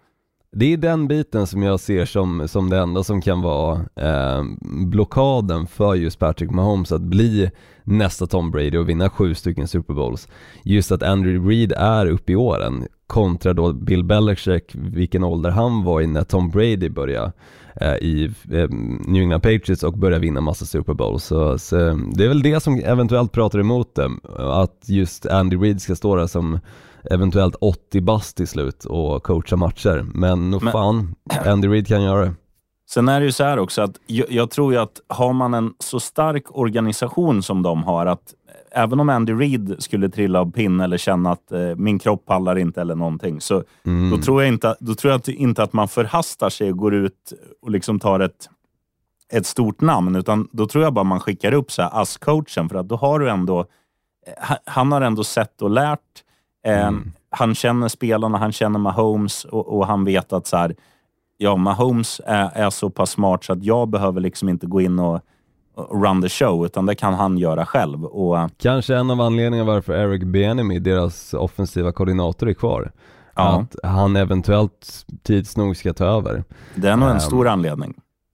[0.52, 4.44] Det är den biten som jag ser som, som det enda som kan vara eh,
[4.86, 7.52] blockaden för just Patrick Mahomes att bli
[7.84, 10.28] nästa Tom Brady och vinna sju stycken Super Bowls.
[10.64, 15.84] Just att Andrew Reid är uppe i åren kontra då Bill Belichick, vilken ålder han
[15.84, 17.32] var i när Tom Brady började
[17.76, 18.70] eh, i eh,
[19.08, 21.24] New England Patriots och började vinna massa Super Bowls.
[21.24, 21.76] Så, så
[22.16, 26.16] det är väl det som eventuellt pratar emot det, att just Andy Reid ska stå
[26.16, 26.60] där som
[27.12, 30.06] eventuellt 80 bast till slut och coacha matcher.
[30.14, 32.34] Men nog fan, Andy Reid kan göra det.
[32.90, 35.54] Sen är det ju så här också att jag, jag tror ju att har man
[35.54, 38.34] en så stark organisation som de har att
[38.72, 42.56] även om Andy Reid skulle trilla av pinn eller känna att eh, min kropp pallar
[42.58, 44.10] inte eller någonting så Mm.
[44.12, 46.94] då tror jag, inte, då tror jag att- inte att man förhastar sig och går
[46.94, 48.50] ut och liksom tar ett,
[49.34, 52.76] ett stort namn utan då tror jag bara man skickar upp så här ASS-coachen för
[52.76, 53.60] att då har du ändå
[54.28, 56.00] eh, han- har ändå sett och lärt.
[56.66, 57.12] Eh, Mm.
[57.30, 60.76] Han känner spelarna, han känner Mahomes och, och han vet att så här,
[61.38, 65.00] ja, Mahomes är, är så pass smart så att jag behöver liksom inte gå in
[65.00, 65.22] och
[65.92, 68.06] run the show, utan det kan han göra själv.
[68.06, 72.92] Och, Kanske en av anledningarna varför Eric Bieniemy, deras offensiva koordinator, är kvar.
[73.36, 73.60] Ja.
[73.62, 76.44] Att han eventuellt tids nog ska ta över.
[76.76, 77.94] det är nog en Ehm, stor anledning.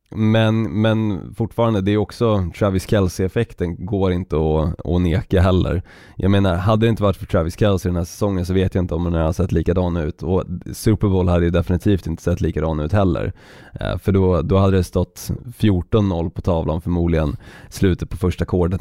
[0.09, 5.81] Men, men fortfarande, det är också Travis Kelce-effekten går inte att, att neka heller.
[6.15, 8.83] Jag menar, hade det inte varit för Travis Kelce den här säsongen så vet jag
[8.83, 12.41] inte om den hade sett likadan ut och Super Bowl hade ju definitivt inte sett
[12.41, 13.33] likadan ut heller.
[13.79, 17.35] Eh, För då, då hade det stått 14-0 på tavlan förmodligen
[17.69, 18.79] slutet på första kvarten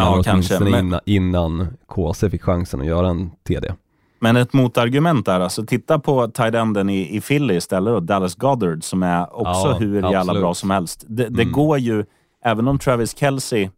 [0.00, 3.72] Ja, kanske, men- innan, innan KC fick chansen att göra en TD.
[4.18, 8.34] Men ett motargument där, alltså titta på tight enden i, i Philly istället då, Dallas
[8.34, 10.42] Goddard som är också Ja, hur jävla absolut.
[10.42, 11.04] bra som helst.
[11.08, 11.52] Det, det Mm.
[11.52, 12.04] går ju,
[12.44, 13.70] även om Travis Kelce,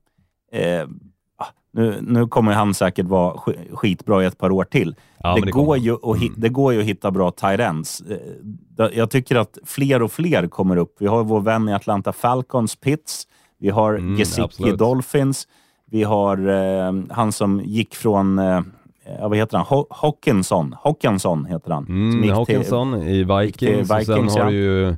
[0.52, 0.82] eh,
[1.38, 4.94] ah, nu, nu kommer han säkert vara sk- skitbra i ett par år till.
[5.18, 6.34] Ja, det, det går ju att, Mm.
[6.36, 8.00] det går ju att hitta bra tight ends.
[8.00, 10.96] Eh, Jag tycker att fler och fler kommer upp.
[11.00, 13.26] Vi har vår vän i Atlanta Falcons, Pitts.
[13.58, 14.70] Vi har Mm, Gesicki.
[14.72, 15.48] Dolphins.
[15.90, 18.60] Vi har eh, han som gick från, eh,
[19.20, 19.66] ja, vad heter han?
[19.66, 20.74] Ho- Hawkinson.
[20.82, 21.86] Hawkinson heter han.
[21.88, 24.50] Mm, gick Hawkinson i Vikings, och sen Vikings, har ja.
[24.50, 24.96] du ju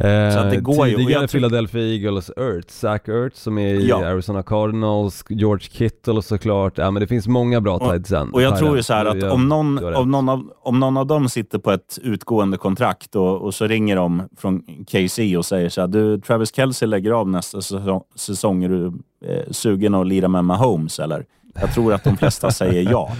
[0.00, 3.74] Så Eh, att det går ju, och tidigare Philadelphia Eagles Earth, Zach Ertz som är
[3.74, 4.06] i Ja.
[4.06, 8.12] Arizona Cardinals, George Kittle såklart, ja men det finns många bra ends.
[8.32, 10.96] Och jag tror ju så här att Jag- om någon, om, någon av, om någon
[10.96, 15.44] av dem sitter på ett utgående kontrakt och, och så ringer de från KC och
[15.46, 18.86] säger så här, du Travis Kelce lägger av nästa säsong, säsong är du
[19.26, 21.24] eh, sugen att lira med Mahomes eller?
[21.54, 23.12] Jag tror att de flesta säger ja.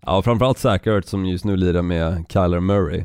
[0.00, 3.04] Ja framförallt Zach Ertz som just nu lirar med Kyler Murray.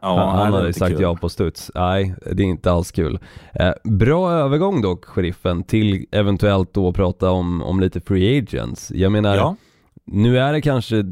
[0.00, 1.02] Ja, han han hade sagt kul.
[1.02, 1.70] ja på studs.
[1.74, 3.18] Nej, det är inte alls kul.
[3.54, 8.90] Eh, bra övergång dock, sheriffen, till eventuellt då prata om, om lite free agents.
[8.90, 9.56] Jag menar, Ja,
[10.04, 11.02] Nu är det kanske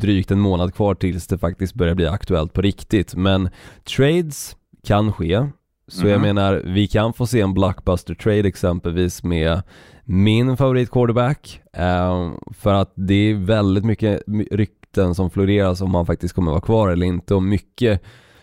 [0.00, 3.48] drygt en månad kvar tills det faktiskt börjar bli aktuellt på riktigt, men
[3.96, 5.46] trades kan ske.
[5.88, 6.22] Så jag Mhm.
[6.22, 9.62] menar, vi kan få se en blockbuster trade exempelvis med
[10.10, 11.60] min favorit quarterback.
[11.72, 16.60] eh, för att det är väldigt mycket rykten som florerar om han faktiskt kommer vara
[16.60, 18.02] kvar eller inte och mycket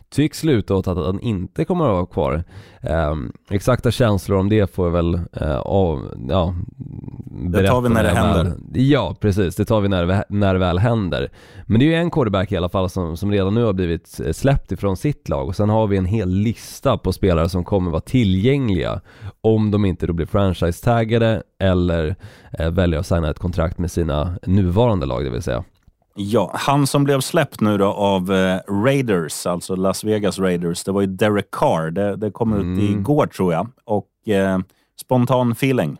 [0.09, 2.43] tycks luta åt att han inte kommer att vara kvar.
[2.81, 3.15] Eh,
[3.49, 6.55] exakta känslor om det får jag väl eh, av, ja,
[7.51, 8.43] Det tar vi när det händer.
[8.43, 9.55] Väl, ja, precis.
[9.55, 11.29] Det tar vi när när det väl händer.
[11.65, 14.19] Men det är ju en quarterback i alla fall som, som redan nu har blivit
[14.25, 17.63] eh, släppt ifrån sitt lag och sen har vi en hel lista på spelare som
[17.63, 19.01] kommer vara tillgängliga
[19.41, 22.15] om de inte då blir franchise-taggade eller
[22.59, 25.63] eh, väljer att signa ett kontrakt med sina nuvarande lag, det vill säga.
[26.17, 30.91] Ja, han som blev släppt nu då av eh, Raiders, alltså Las Vegas Raiders, det
[30.91, 31.91] var ju Derek Carr.
[31.91, 32.79] Det, det kom ut Mm.
[32.99, 33.67] igår tror jag.
[33.83, 34.59] Och eh,
[35.01, 35.97] spontan feeling.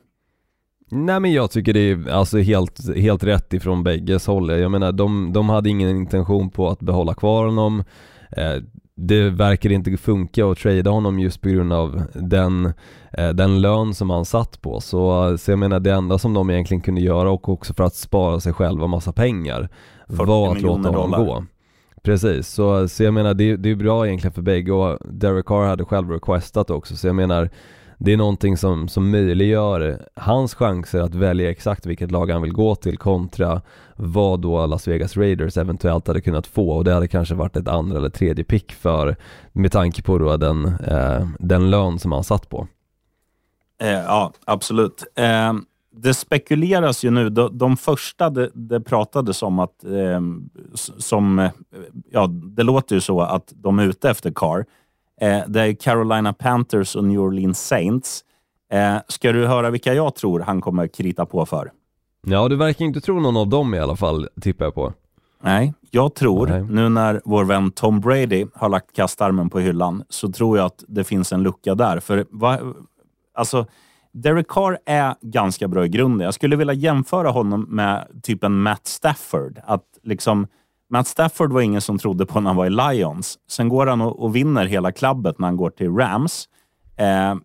[0.91, 4.49] Nej men jag tycker det är alltså helt, helt rätt ifrån bägges håll.
[4.59, 7.83] Jag menar de, de hade ingen intention på att behålla kvar honom.
[8.31, 8.63] Eh,
[8.95, 12.73] det verkar inte funka att trada honom just på grund av den,
[13.11, 14.81] eh, den lön som han satt på.
[14.81, 17.95] Så, så jag menar det enda som de egentligen kunde göra och också för att
[17.95, 19.69] spara sig själva massa pengar
[20.07, 21.25] 40 var att låta honom dollar.
[21.25, 21.45] gå.
[22.03, 25.67] Precis, så, så jag menar det, det är bra egentligen för bägge och Derek Carr
[25.67, 27.49] hade själv requestat också så jag menar
[27.97, 32.53] det är någonting som, som möjliggör hans chanser att välja exakt vilket lag han vill
[32.53, 33.61] gå till kontra
[33.95, 37.67] vad då Las Vegas Raiders eventuellt hade kunnat få och det hade kanske varit ett
[37.67, 39.15] andra eller tredje pick för
[39.51, 42.67] med tanke på då den, eh, den lön som han satt på.
[43.81, 45.03] Eh, ja, absolut.
[45.15, 45.53] Eh,
[45.97, 50.21] det spekuleras ju nu, de, de första det, det pratades om att, eh,
[50.97, 51.51] som, eh,
[52.11, 54.65] ja, det låter ju så att de är ute efter Carr.
[55.21, 58.23] Eh, det är Carolina Panthers och New Orleans Saints.
[58.71, 61.71] Eh, ska du höra vilka jag tror han kommer krita på för?
[62.27, 64.93] Ja, du verkar inte tro någon av dem i alla fall, tippar jag på.
[65.43, 66.63] Nej, jag tror, Nej.
[66.63, 70.83] nu när vår vän Tom Brady har lagt kastarmen på hyllan, så tror jag att
[70.87, 71.99] det finns en lucka där.
[71.99, 72.59] För va,
[73.33, 73.65] alltså,
[74.11, 76.25] Derek Carr är ganska bra i grunden.
[76.25, 79.59] Jag skulle vilja jämföra honom med typ en Matt Stafford.
[79.65, 80.47] Att liksom,
[80.89, 83.39] Matt Stafford var ingen som trodde på när han var i Lions.
[83.49, 86.49] Sen går han och, och vinner hela klabbet när han går till Rams.
[86.97, 87.35] Eh,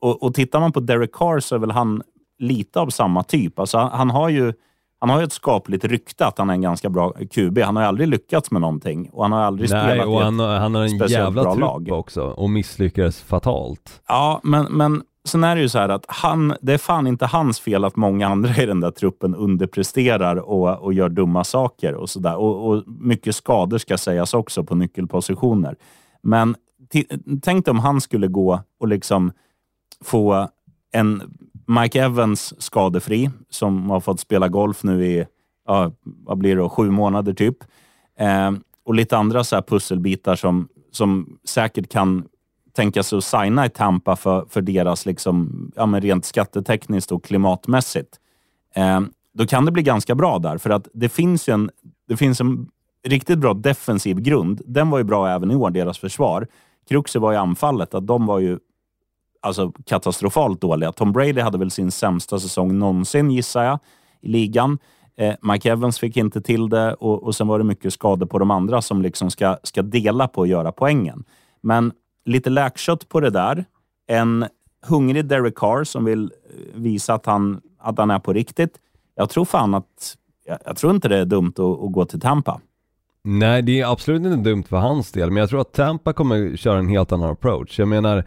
[0.00, 2.02] och, och tittar man på Derek Carr så är väl han
[2.38, 3.58] lite av samma typ.
[3.58, 4.52] Alltså, han, har ju
[5.00, 7.58] han har ju ett skapligt rykte att han är en ganska bra QB.
[7.58, 10.18] Han har ju aldrig lyckats med någonting och han har aldrig Nej, spelat i och
[10.18, 11.88] ett han, har- han har en jävla bra trupp lag.
[11.92, 14.02] också och misslyckades fatalt.
[14.08, 17.26] Ja, men, men sen är det ju så här att han, det är fan inte
[17.26, 21.94] hans fel att många andra i den där truppen underpresterar och, och gör dumma saker
[21.94, 22.36] och sådär.
[22.36, 25.76] Och, och mycket skador ska sägas också på nyckelpositioner.
[26.22, 26.54] Men
[27.42, 29.32] tänk dig om han skulle gå och liksom
[30.04, 30.48] få
[30.92, 31.22] en
[31.68, 35.26] Mike Evans skadefri, som har fått spela golf nu i,
[35.66, 37.56] ja, vad blir det, då, sju månader typ.
[38.18, 38.50] Eh,
[38.84, 42.24] och lite andra så här pusselbitar som, som säkert kan
[42.72, 47.24] tänka sig att signa i Tampa för, för deras liksom, ja, men rent skattetekniskt och
[47.24, 48.16] klimatmässigt.
[48.74, 49.00] Eh,
[49.34, 51.70] då kan det bli ganska bra där, för att det finns ju en,
[52.08, 52.68] det finns en
[53.06, 54.62] riktigt bra defensiv grund.
[54.66, 56.46] Den var ju bra även i år, deras försvar.
[56.88, 58.58] Kruxet var ju anfallet, att de var ju
[59.40, 60.92] alltså, katastrofalt dåliga.
[60.92, 63.78] Tom Brady hade väl sin sämsta säsong någonsin, gissar jag,
[64.20, 64.78] i ligan.
[65.16, 68.38] Eh, Mike Evans fick inte till det och, och sen var det mycket skador på
[68.38, 71.24] de andra som liksom ska, ska dela på att göra poängen.
[71.60, 71.92] Men
[72.24, 73.64] lite läkkött på det där.
[74.06, 74.46] En
[74.86, 78.72] hungrig Derek Carr som vill eh, visa att han, att han är på riktigt.
[79.14, 80.16] Jag tror fan att...
[80.46, 82.60] Jag, jag tror inte det är dumt att, att gå till Tampa.
[83.24, 86.56] Nej, det är absolut inte dumt för hans del, men jag tror att Tampa kommer
[86.56, 87.78] köra en helt annan approach.
[87.78, 88.24] Jag menar,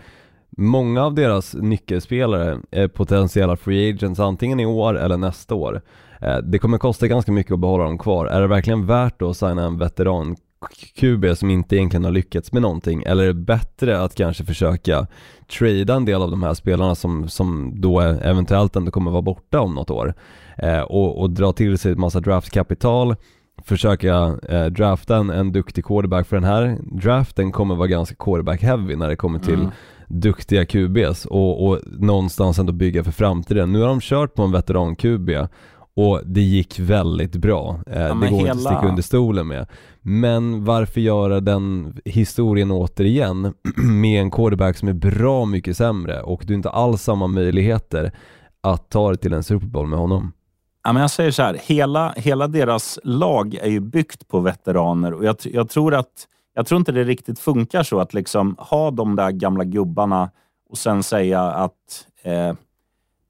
[0.57, 5.81] många av deras nyckelspelare är potentiella free agents antingen i år eller nästa år.
[6.21, 8.25] Eh, det kommer kosta ganska mycket att behålla dem kvar.
[8.25, 10.35] Är det verkligen värt då att signa en veteran
[10.95, 13.03] QB som inte egentligen har lyckats med någonting?
[13.03, 15.07] Eller är det bättre att kanske försöka
[15.59, 19.59] trada en del av de här spelarna som, som då eventuellt ändå kommer vara borta
[19.59, 20.13] om något år
[20.57, 23.15] eh, och, och dra till sig ett massa draftkapital
[23.65, 28.61] försöka eh, drafta en, en duktig quarterback för den här draften kommer vara ganska quarterback
[28.61, 29.69] heavy när det kommer till Mm.
[30.07, 33.71] duktiga QBs och, och någonstans ändå bygga för framtiden.
[33.71, 35.29] Nu har de kört på en veteran QB
[35.95, 37.79] och det gick väldigt bra.
[37.87, 39.67] Eh, det men går inte hela- att sticka under stolen med.
[40.01, 43.41] Men varför göra den historien återigen
[44.01, 48.11] med en quarterback som är bra mycket sämre och du inte alls samma möjligheter
[48.63, 50.31] att ta dig till en Super Bowl med honom?
[50.83, 55.13] Ja, men jag säger så här, hela, hela deras lag är ju byggt på veteraner
[55.13, 58.91] och jag, jag, tror att, jag tror inte det riktigt funkar så att liksom ha
[58.91, 60.29] de där gamla gubbarna
[60.69, 62.53] och sen säga att eh,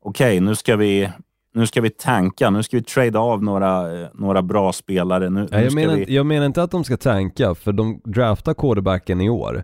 [0.03, 1.09] okej, nu, ska vi,
[1.53, 5.29] nu ska vi tanka, nu ska vi trada av några, några bra spelare.
[5.29, 5.99] Nu, nu jag, ska menar, vi...
[5.99, 9.63] inte- jag menar inte att de ska tanka, för de draftar quarterbacken i år.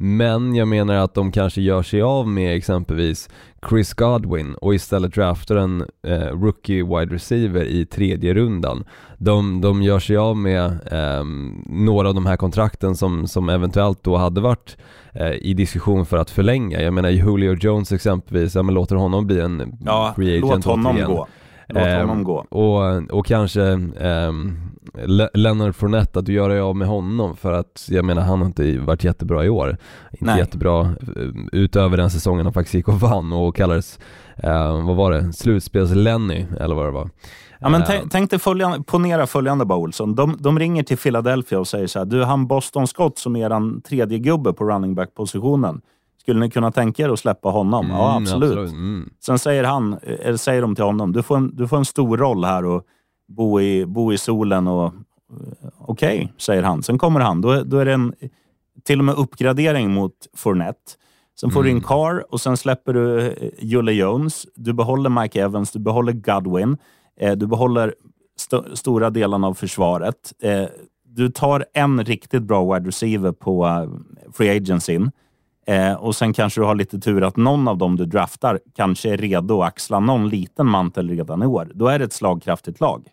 [0.00, 3.28] Men jag menar att de kanske gör sig av med exempelvis
[3.68, 8.84] Chris Godwin och istället draftar en eh, rookie wide receiver i tredje rundan.
[9.18, 14.02] De, de gör sig av med ehm, några av de här kontrakten som, som eventuellt
[14.04, 14.76] då hade varit
[15.12, 16.82] eh, i diskussion för att förlänga.
[16.82, 20.64] Jag menar Julio Jones exempelvis, ja men låter honom bli en Ja, free agent låt
[20.64, 21.10] honom återigen.
[21.10, 21.26] gå.
[21.68, 22.36] Låt Ehm, honom gå.
[22.38, 24.56] Och, och kanske um,
[25.34, 28.46] Leonard Fournette, att du gör dig av med honom för att jag menar han har
[28.46, 29.76] inte varit jättebra i år.
[30.12, 30.38] Inte Nej.
[30.38, 33.98] jättebra eh, utöver den säsongen han faktiskt gick och vann och kallades,
[34.36, 37.10] eh, vad var det, slutspels-Lenny eller vad det var.
[37.60, 40.14] Ja, men tänk, tänk dig följande, ponera följande bara Olsson.
[40.14, 43.46] De, de ringer till Philadelphia och säger så här, du han Boston Scott som är
[43.46, 45.80] eran tredje gubbe på running back positionen
[46.28, 47.86] Skulle ni kunna tänka er att släppa honom?
[47.90, 48.70] ja, mm, absolut.
[48.70, 49.10] Mm.
[49.20, 52.16] Sen säger, han, eller säger de till honom, du får en, du får en stor
[52.16, 52.82] roll här och
[53.28, 54.66] bo i, bo i solen.
[54.68, 56.82] och eh, Okej, säger han.
[56.82, 57.40] Sen kommer han.
[57.40, 58.14] Då, då är det en
[58.84, 60.78] till och med uppgradering mot Fournette.
[61.40, 64.46] Sen får du in Carr och sen släpper du eh, Julie Jones.
[64.54, 66.76] Du behåller Mike Evans, du behåller Godwin.
[67.20, 67.94] Eh, du behåller
[68.36, 70.32] st- stora delarna av försvaret.
[70.42, 70.64] Eh,
[71.04, 73.88] du tar en riktigt bra wide receiver på eh,
[74.32, 75.10] free agencyn.
[75.68, 79.12] Eh, och sen kanske du har lite tur att någon av dem du draftar kanske
[79.12, 81.70] är redo att axla någon liten mantel redan i år.
[81.74, 83.08] Då är det ett slagkraftigt lag.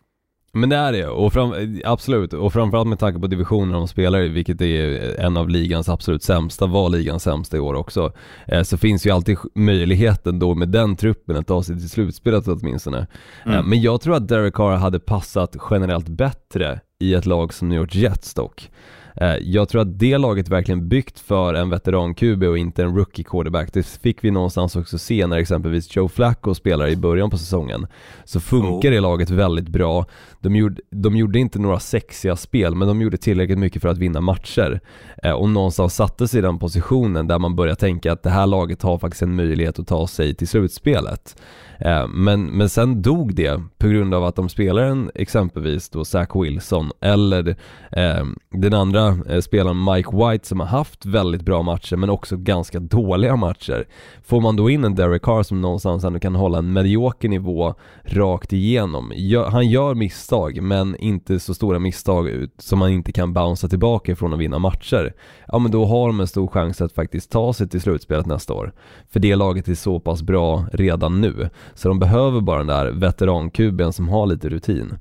[0.54, 1.54] Men det är det, och fram,
[1.86, 2.34] absolut.
[2.34, 6.24] Och framförallt med tanke på divisionen de spelar i, vilket är en av ligans absolut
[6.24, 8.12] sämsta, var ligans sämsta i år också.
[8.48, 12.48] Eh, så finns ju alltid möjligheten då med den truppen att ta sig till slutspelet
[12.48, 13.08] åtminstone.
[13.46, 17.70] Eh, men jag tror att Derek Carr hade passat generellt bättre i ett lag som
[17.70, 18.70] New York Jets dock.
[19.16, 23.26] Eh, jag tror att det laget verkligen byggt för en veteran-QB och inte en rookie
[23.26, 23.74] quarterback.
[23.74, 27.88] Det fick vi någonstans också se när exempelvis Joe Flacco spelar i början på säsongen.
[28.26, 30.06] Så funkar det laget väldigt bra.
[30.42, 33.98] De gjorde, de gjorde inte några sexiga spel, men de gjorde tillräckligt mycket för att
[33.98, 34.80] vinna matcher.
[35.24, 38.48] Eh, och någonstans satte sig i den positionen där man börjar tänka att det här
[38.48, 41.36] laget har faktiskt en möjlighet att ta sig till slutspelet.
[41.80, 46.06] Eh, men, men sen dog det på grund av att de spelar en exempelvis då
[46.06, 47.56] Zach Wilson eller
[47.92, 52.38] eh, den andra eh, spelaren Mike White som har haft väldigt bra matcher men också
[52.38, 53.88] ganska dåliga matcher.
[54.24, 57.76] Får man då in en Derek Carr som någonstans ändå kan hålla en medioker nivå
[58.04, 59.12] rakt igenom.
[59.52, 64.34] Han gör misstag men inte så stora misstag som man inte kan bouncea tillbaka ifrån
[64.34, 65.14] och vinna matcher.
[65.48, 68.54] Ja men då har de en stor chans att faktiskt ta sig till slutspelet nästa
[68.54, 68.74] år.
[69.10, 71.50] För det laget är så pass bra redan nu.
[71.74, 74.98] Så de behöver bara den där veterankuben som har lite rutin.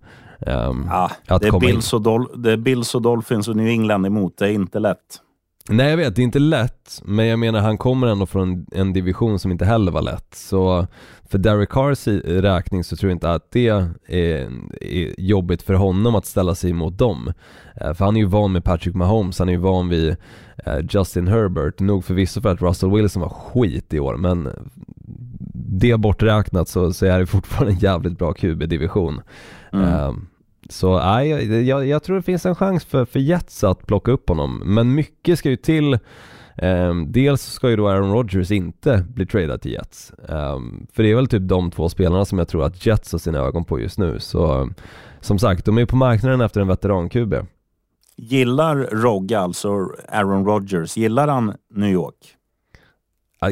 [0.46, 4.07] Um, ja, det, är Bills och Dol det är Bills och Dolphins och New England
[4.07, 5.20] emot, det är inte lätt.
[5.68, 8.92] Nej jag vet, det är inte lätt, men jag menar han kommer ändå från en,
[8.92, 10.35] division som inte heller var lätt.
[10.35, 10.87] Så
[11.29, 16.14] för Derek Carrs räkning så tror jag inte att det är, är jobbigt för honom
[16.14, 17.33] att ställa sig emot dem.
[17.83, 20.16] Uh, för han är ju van med Patrick Mahomes, han är ju van vid uh,
[20.90, 21.81] Justin Herbert.
[21.81, 24.48] Nog förvisso för att Russell Wilson var skit i år, men
[25.78, 29.20] det borträknat så, så är det fortfarande en jävligt bra QB-division.
[29.72, 29.84] Mm.
[29.84, 30.14] Uh,
[30.68, 31.28] så nej,
[31.68, 34.94] jag, jag, tror det finns en chans för, för Jets att plocka upp honom, men
[34.94, 35.98] mycket ska ju till
[36.62, 40.12] Um, dels ska ju då Aaron Rodgers inte bli tradad till Jets.
[40.28, 43.18] Um, för det är väl typ de två spelarna som jag tror att Jets har
[43.18, 44.20] sina ögon på just nu.
[44.20, 44.70] Så
[45.20, 47.46] som sagt, de är på marknaden efter en veteran-QB.
[48.16, 49.68] Gillar Rogge, alltså
[50.08, 52.37] Aaron Rodgers, gillar han New York?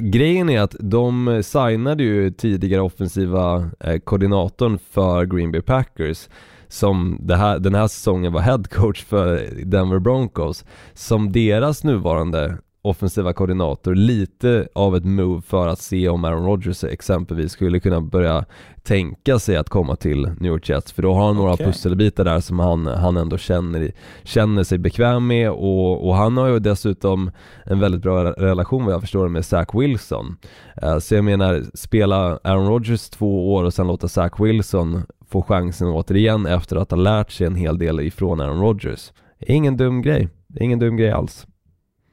[0.01, 6.29] Grejen är att de signade ju tidigare offensiva eh, koordinatorn för Green Bay Packers
[6.69, 13.33] som här, den här säsongen var head coach för Denver Broncos som deras nuvarande offensiva
[13.33, 18.45] koordinator lite av ett move för att se om Aaron Rodgers exempelvis skulle kunna börja
[18.83, 21.67] tänka sig att komma till New York Jets för då har han några okay.
[21.67, 23.93] pusselbitar där som han, han ändå känner,
[24.23, 27.31] känner sig bekväm med och, och han har ju dessutom
[27.65, 30.37] en väldigt bra relation vad jag förstår med Zach Wilson.
[30.85, 35.43] Uh, så jag menar, spela Aaron Rodgers två år och sen låta Zach Wilson få
[35.43, 39.13] chansen återigen efter att ha lärt sig en hel del ifrån Aaron Rodgers.
[39.41, 40.29] Ingen dum grej,
[40.61, 41.47] ingen dum grej alls.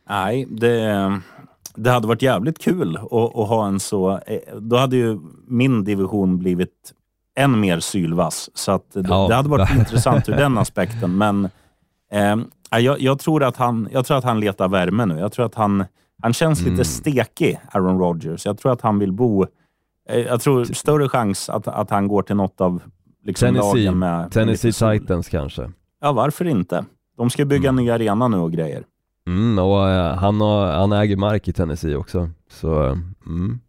[0.09, 1.21] Nej, det,
[1.75, 4.11] det hade varit jävligt kul att, att, ha en så...
[4.11, 6.93] Eh, då hade ju min division blivit
[7.35, 8.49] än mer sylvass.
[8.53, 9.27] Så att det, ja.
[9.27, 11.17] det hade varit intressant ur den aspekten.
[11.17, 11.49] Men
[12.11, 15.19] eh, jag, jag, tror att han, jag tror att han letar värme nu.
[15.19, 15.85] Jag tror att han,
[16.21, 16.71] han känns mm.
[16.71, 18.45] lite stekig, Aaron Rodgers.
[18.45, 19.45] Jag tror att han vill bo...
[20.09, 22.81] Eh, jag tror större chans att, att han går till något av
[23.23, 24.31] liksom, Tennessee, lagen med...
[24.31, 25.71] Tennessee Titans kanske?
[26.01, 26.85] Ja, varför inte?
[27.17, 27.85] De ska bygga mm.
[27.85, 28.83] ny arena nu och grejer.
[29.29, 33.59] Mm, och uh, han, har, han äger mark i Tennessee också, så uh, mm.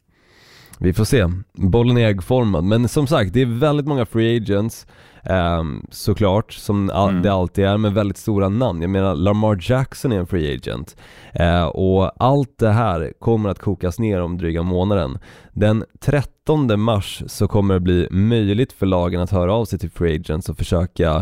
[0.79, 1.27] Vi får se.
[1.53, 4.87] Bollen är äggformad, men som sagt, det är väldigt många free agents
[5.25, 7.23] um, såklart, som mm.
[7.23, 8.83] det alltid är, med väldigt stora namn.
[8.83, 10.97] Jag menar, Lamar Jackson är en free agent.
[11.41, 15.19] Uh, och allt det här kommer att kokas ner om dryga månaden.
[15.53, 19.91] Den 13 mars så kommer det bli möjligt för lagen att höra av sig till
[19.91, 21.19] free agents och försöka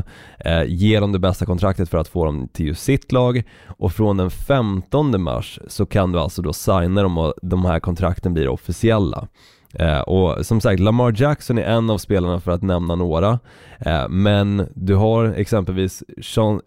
[0.47, 3.43] uh, ge dem det bästa kontraktet för att få dem till just sitt lag.
[3.67, 7.81] Och från den 15 mars så kan du alltså då signa dem och de här
[7.81, 9.29] kontrakten blir officiella.
[9.75, 13.39] Eh, och som sagt, Lamar Jackson är en av spelarna för att nämna några.
[13.79, 16.03] Eh, men du har exempelvis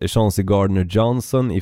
[0.08, 1.62] Chauncey Gardner Johnson i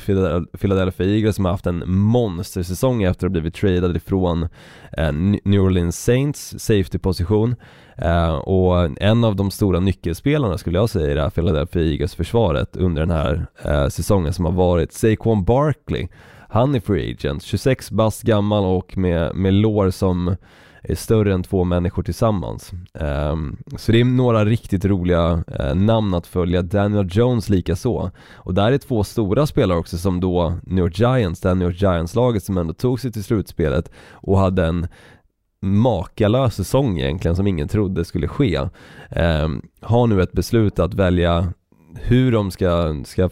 [0.60, 4.48] Philadelphia Eagles som har haft en monstersäsong efter att ha blivit tradad ifrån
[4.92, 7.54] eh, New Orleans Saints safety-position.
[7.96, 12.76] Eh, och en av de stora nyckelspelarna skulle jag säga i det här Philadelphia Eagles-försvaret
[12.76, 16.08] under den här eh, säsongen som har varit, Saquon Barkley.
[16.52, 20.36] Han är free agent, 26 bast gammal och med, med lår som
[20.82, 22.72] är större än två människor tillsammans.
[22.92, 28.10] Um, så det är några riktigt roliga uh, namn att följa, Daniel Jones lika så.
[28.32, 31.82] Och där är två stora spelare också som då New York Giants, det New York
[31.82, 34.88] Giants-laget som ändå tog sig till slutspelet och hade en
[35.62, 38.58] makalös säsong egentligen som ingen trodde skulle ske.
[39.10, 41.52] Um, har nu ett beslut att välja
[41.94, 43.30] hur de ska, ska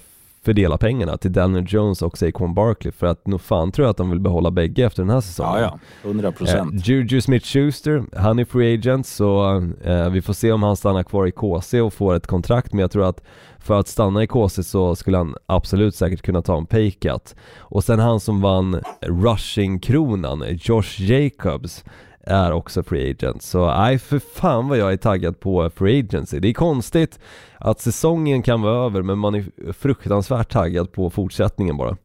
[0.48, 3.96] fördela pengarna till Daniel Jones och Saquon Barkley för att nog fan tror jag att
[3.96, 5.62] de vill behålla bägge efter den här säsongen.
[5.62, 6.08] Ja, ja.
[6.08, 6.74] 100 procent.
[6.74, 11.02] Eh, Juju Smith-Schuster, han är free agent så eh, vi får se om han stannar
[11.02, 13.20] kvar i KC och får ett kontrakt men jag tror att
[13.58, 17.34] för att stanna i KC så skulle han absolut säkert kunna ta en paycut.
[17.58, 21.84] Och sen han som vann rushing-kronan, Josh Jacobs,
[22.28, 23.42] är också free agent.
[23.42, 26.40] Så nej, för fan vad jag är taggad på free agency.
[26.40, 27.18] Det är konstigt
[27.58, 31.96] att säsongen kan vara över, men man är fruktansvärt taggad på fortsättningen bara.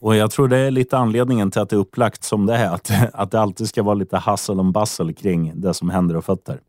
[0.00, 2.70] Och jag tror det är lite anledningen till att det är upplagt som det är.
[2.74, 6.24] Att, att det alltid ska vara lite hustle och bustle kring det som händer och
[6.24, 6.60] fötter.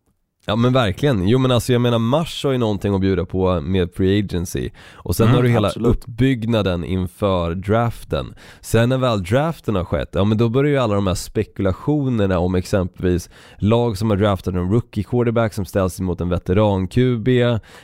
[0.50, 3.62] Ja men verkligen, jo men alltså jag menar mars har ju någonting att bjuda på
[3.62, 5.88] med Free Agency och sen Mm, har du hela absolut.
[5.88, 8.34] uppbyggnaden inför draften.
[8.62, 12.39] Sen när väl draften har skett, ja men då börjar ju alla de här spekulationerna
[12.39, 17.28] om exempelvis lag som har draftat en rookie quarterback som ställs mot en veteran QB,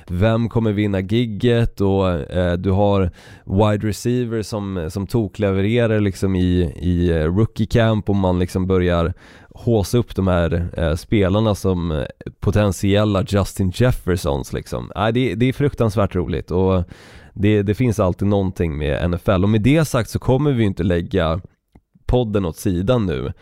[0.08, 3.12] vem kommer vinna gigget och eh, du har
[3.46, 9.14] wide receiver som, som toklevererar liksom i, i eh, rookie camp och man liksom börjar
[9.54, 12.06] håsa upp de här eh, spelarna som eh,
[12.40, 14.92] potentiella Justin Jeffersons liksom.
[14.96, 16.84] Äh, det, det är fruktansvärt roligt och
[17.34, 20.68] det, det finns alltid någonting med NFL och med det sagt så kommer vi ju
[20.68, 21.42] inte lägga
[22.06, 23.34] podden åt sidan nu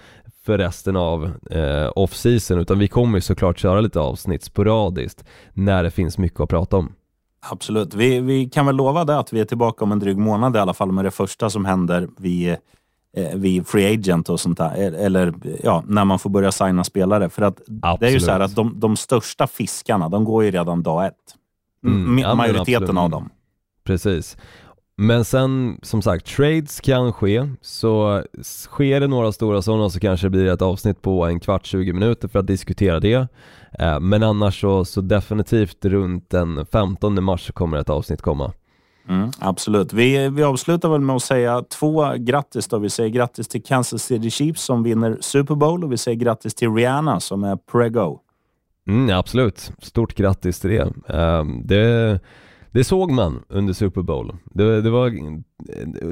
[0.45, 5.83] för resten av eh, off-season utan vi kommer ju såklart köra lite avsnitt sporadiskt när
[5.83, 6.93] det finns mycket att prata om.
[7.49, 7.93] Absolut.
[7.93, 10.59] Vi, vi kan väl lova det att vi är tillbaka om en dryg månad i
[10.59, 12.55] alla fall med det första som händer vid,
[13.17, 14.75] eh, vid free agent och sånt där.
[14.77, 15.33] E- Eller
[15.63, 17.29] ja, när man får börja signa spelare.
[17.29, 17.61] För att
[17.99, 21.05] det är ju så här att de, de största fiskarna, de går ju redan dag
[21.05, 21.13] ett.
[21.85, 22.99] Mm, ja, majoriteten absolut.
[22.99, 23.29] av dem.
[23.83, 24.37] Precis.
[24.97, 30.25] Men sen som sagt, trades kan ske, så sker det några stora sådana så kanske
[30.25, 33.27] det blir ett avsnitt på en kvart, 20 minuter för att diskutera det.
[33.79, 38.53] Eh, Men annars så, så definitivt runt den 15 mars så kommer ett avsnitt komma.
[39.09, 39.93] Mm, absolut.
[39.93, 42.67] Vi, vi avslutar väl med att säga två grattis.
[42.67, 42.77] Då.
[42.77, 46.53] Vi säger grattis till Kansas City Chiefs som vinner Super Bowl och vi säger grattis
[46.53, 48.19] till Rihanna som är prego.
[48.87, 50.93] Mm, absolut, stort grattis till det.
[51.07, 52.19] Eh, det.
[52.73, 54.35] Det såg man under Super Bowl.
[54.45, 55.11] Det, det var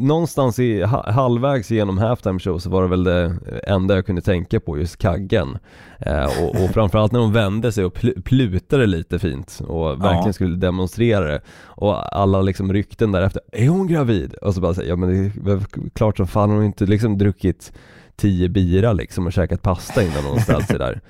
[0.02, 3.34] någonstans i ha- halvvägs genom halftime show så var det väl det
[3.68, 5.58] enda jag kunde tänka på, just kaggen.
[6.00, 10.26] Eh, och, och framförallt när de vände sig och pl- plutade lite fint och verkligen
[10.26, 10.34] Ja.
[10.34, 11.42] skulle demonstrera det.
[11.64, 14.34] Och alla liksom rykten därefter, är hon gravid?
[14.34, 17.18] Och så bara säga, ja men det är klart som fan, hon har inte liksom
[17.18, 17.74] druckit
[18.16, 21.02] tio bira liksom och käkat pasta innan hon ställt sig där.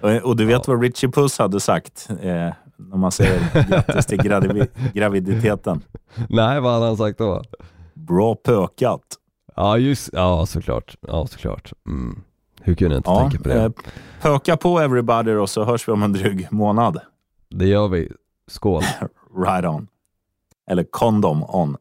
[0.00, 2.48] Och, och du vet vad Richie Puss hade sagt eh,
[2.88, 5.82] när man säger grattis till gravi- graviditeten?
[6.28, 7.42] Nej, vad hade han sagt då?
[7.94, 9.00] Bra pökat.
[9.56, 11.72] Ja just, ja såklart, ja såklart.
[11.88, 12.22] Mm.
[12.60, 13.62] Hur kunde jag inte Ja, tänka på det?
[13.64, 13.70] eh,
[14.22, 17.00] pöka på everybody och så hörs vi om en dryg månad.
[17.50, 18.12] Det gör vi.
[18.48, 18.82] Skål.
[19.46, 19.86] Right on.
[20.70, 21.76] Eller kondom on.